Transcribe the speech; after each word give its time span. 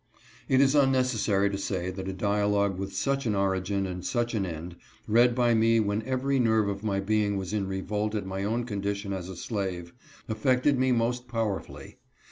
*~~ 0.01 0.49
A 0.49 0.53
104 0.53 0.53
BOOKS 0.53 0.53
HE 0.53 0.53
READ. 0.55 0.59
It 0.59 0.63
i§ 0.63 0.83
unnecessary 0.83 1.49
to 1.51 1.57
say 1.59 1.91
that 1.91 2.07
a 2.09 2.13
dialogue 2.13 2.79
with 2.79 2.95
such 2.95 3.27
an 3.27 3.35
origin 3.35 3.85
and 3.85 4.03
such 4.03 4.33
an 4.33 4.47
end, 4.47 4.75
read 5.05 5.35
by 5.35 5.53
me 5.53 5.79
when 5.79 6.01
every 6.07 6.39
nerve 6.39 6.67
of 6.69 6.81
myJbeing 6.81 7.37
was 7.37 7.53
in 7.53 7.67
revolt 7.67 8.15
at 8.15 8.25
my 8.25 8.43
own 8.43 8.63
condition 8.63 9.13
as 9.13 9.29
a 9.29 9.35
slave, 9.35 9.93
affected 10.27 10.79
mejnost 10.79 11.27
powerfully. 11.27 11.99